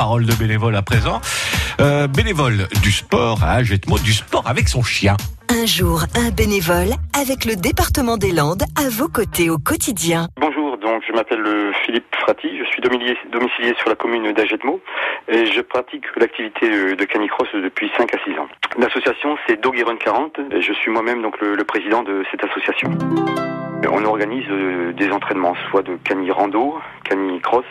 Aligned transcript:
parole 0.00 0.24
de 0.24 0.32
bénévole 0.32 0.76
à 0.76 0.80
présent. 0.80 1.20
Euh, 1.78 2.06
bénévole 2.06 2.68
du 2.82 2.90
sport 2.90 3.44
à 3.44 3.62
Jetmo, 3.62 3.98
du 3.98 4.14
sport 4.14 4.44
avec 4.46 4.66
son 4.66 4.82
chien. 4.82 5.14
Un 5.50 5.66
jour, 5.66 6.04
un 6.16 6.30
bénévole 6.30 6.96
avec 7.12 7.44
le 7.44 7.54
département 7.54 8.16
des 8.16 8.32
Landes 8.32 8.62
à 8.82 8.88
vos 8.88 9.08
côtés 9.08 9.50
au 9.50 9.58
quotidien. 9.58 10.28
Bonjour, 10.40 10.78
donc 10.78 11.02
je 11.06 11.12
m'appelle 11.12 11.44
euh, 11.44 11.72
Philippe 11.84 12.06
Frati, 12.18 12.48
je 12.48 12.64
suis 12.70 12.80
domicilié, 12.80 13.14
domicilié 13.30 13.74
sur 13.78 13.90
la 13.90 13.94
commune 13.94 14.32
d'Agetmo 14.32 14.80
et 15.28 15.44
je 15.44 15.60
pratique 15.60 16.04
l'activité 16.16 16.96
de 16.96 17.04
canicross 17.04 17.48
depuis 17.52 17.90
5 17.98 18.14
à 18.14 18.18
6 18.24 18.38
ans. 18.38 18.48
L'association 18.78 19.36
c'est 19.46 19.60
Dog 19.60 19.78
Run 19.86 19.96
40 19.96 20.40
et 20.50 20.62
je 20.62 20.72
suis 20.72 20.90
moi-même 20.90 21.20
donc 21.20 21.38
le, 21.42 21.56
le 21.56 21.64
président 21.64 22.02
de 22.02 22.24
cette 22.30 22.42
association. 22.42 22.88
On 23.92 24.04
organise 24.04 24.44
euh, 24.50 24.92
des 24.92 25.10
entraînements, 25.10 25.54
soit 25.70 25.82
de 25.82 25.98
cani 26.04 26.30
rando, 26.30 26.78
cani 27.10 27.40
cross. 27.40 27.64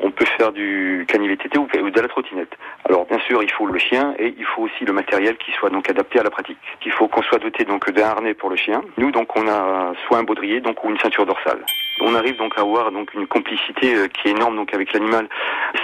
On 0.00 0.10
peut 0.10 0.24
faire 0.24 0.52
du 0.52 1.04
cani 1.08 1.28
VTT 1.28 1.58
ou 1.58 1.66
de 1.66 2.00
la 2.00 2.08
trottinette. 2.08 2.52
Alors 2.84 3.06
bien 3.06 3.18
sûr, 3.20 3.42
il 3.42 3.50
faut 3.50 3.66
le 3.66 3.78
chien 3.78 4.14
et 4.18 4.34
il 4.36 4.44
faut 4.44 4.62
aussi 4.62 4.84
le 4.84 4.92
matériel 4.92 5.36
qui 5.36 5.52
soit 5.52 5.70
donc 5.70 5.88
adapté 5.88 6.18
à 6.18 6.22
la 6.22 6.30
pratique. 6.30 6.58
Il 6.84 6.92
faut 6.92 7.08
qu'on 7.08 7.22
soit 7.22 7.38
doté 7.38 7.64
donc 7.64 7.90
d'un 7.90 8.04
harnais 8.04 8.34
pour 8.34 8.50
le 8.50 8.56
chien. 8.56 8.82
Nous 8.96 9.10
donc 9.10 9.36
on 9.36 9.46
a 9.48 9.92
soit 10.06 10.18
un 10.18 10.24
baudrier 10.24 10.60
donc 10.60 10.82
ou 10.84 10.90
une 10.90 10.98
ceinture 10.98 11.26
dorsale. 11.26 11.64
On 12.02 12.14
arrive 12.14 12.38
donc 12.38 12.56
à 12.56 12.62
avoir 12.62 12.90
donc 12.92 13.12
une 13.12 13.26
complicité 13.26 13.94
euh, 13.94 14.08
qui 14.08 14.28
est 14.28 14.30
énorme 14.30 14.56
donc 14.56 14.72
avec 14.72 14.94
l'animal. 14.94 15.28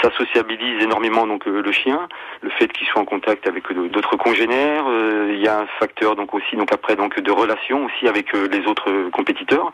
Ça 0.00 0.12
sociabilise 0.12 0.80
énormément 0.80 1.26
donc 1.26 1.48
euh, 1.48 1.60
le 1.60 1.72
chien, 1.72 2.06
le 2.40 2.50
fait 2.50 2.72
qu'il 2.72 2.86
soit 2.86 3.02
en 3.02 3.04
contact 3.04 3.48
avec 3.48 3.64
d'autres 3.72 4.16
congénères. 4.16 4.84
Il 5.28 5.40
y 5.40 5.48
a 5.48 5.58
un 5.58 5.66
facteur 5.80 6.14
donc 6.14 6.32
aussi 6.32 6.54
donc 6.54 6.72
après 6.72 6.94
donc 6.94 7.18
de 7.18 7.32
relation 7.32 7.86
aussi 7.86 8.06
avec 8.06 8.32
les 8.32 8.64
autres 8.66 9.10
compétiteurs 9.10 9.72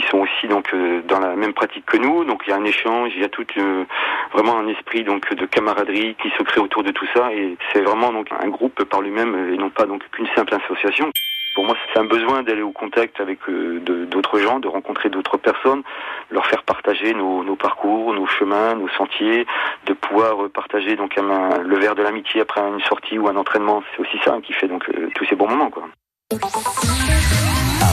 qui 0.00 0.06
sont 0.08 0.18
aussi 0.18 0.48
donc 0.48 0.72
euh, 0.72 1.02
dans 1.06 1.18
la 1.18 1.36
même 1.36 1.52
pratique 1.52 1.84
que 1.86 1.96
nous. 1.96 2.24
Donc 2.24 2.42
il 2.46 2.50
y 2.50 2.52
a 2.52 2.56
un 2.56 2.64
échange, 2.64 3.12
il 3.14 3.22
y 3.22 3.24
a 3.24 3.28
tout 3.28 3.46
euh, 3.58 3.84
vraiment 4.32 4.58
un 4.58 4.68
esprit 4.68 5.04
donc 5.04 5.32
de 5.34 5.46
camaraderie 5.46 6.16
qui 6.22 6.30
se 6.30 6.42
crée 6.42 6.60
autour 6.60 6.82
de 6.82 6.90
tout 6.90 7.06
ça 7.14 7.32
et 7.32 7.56
c'est 7.72 7.82
vraiment 7.82 8.12
donc 8.12 8.28
un 8.32 8.48
groupe 8.48 8.84
par 8.84 9.02
lui-même 9.02 9.52
et 9.52 9.56
non 9.56 9.70
pas 9.70 9.86
donc 9.86 10.02
qu'une 10.10 10.28
simple 10.34 10.54
association. 10.54 11.10
Pour 11.56 11.64
moi, 11.64 11.76
c'est 11.92 11.98
un 11.98 12.04
besoin 12.04 12.44
d'aller 12.44 12.62
au 12.62 12.70
contact 12.70 13.20
avec 13.20 13.40
euh, 13.48 13.80
d'autres 14.06 14.38
gens, 14.38 14.60
de 14.60 14.68
rencontrer 14.68 15.10
d'autres 15.10 15.36
personnes, 15.36 15.82
leur 16.30 16.46
faire 16.46 16.62
partager 16.62 17.12
nos, 17.12 17.56
parcours, 17.56 18.14
nos 18.14 18.26
chemins, 18.26 18.76
nos 18.76 18.88
sentiers, 18.90 19.46
de 19.86 19.92
pouvoir 19.92 20.48
partager 20.50 20.94
donc 20.94 21.16
le 21.16 21.76
verre 21.76 21.96
de 21.96 22.02
l'amitié 22.02 22.40
après 22.40 22.60
une 22.60 22.80
sortie 22.82 23.18
ou 23.18 23.28
un 23.28 23.36
entraînement. 23.36 23.82
C'est 23.92 24.02
aussi 24.02 24.18
ça 24.24 24.38
qui 24.44 24.52
fait 24.52 24.68
donc 24.68 24.88
tous 25.16 25.24
ces 25.24 25.34
bons 25.34 25.48
moments, 25.48 25.70
quoi 25.70 25.88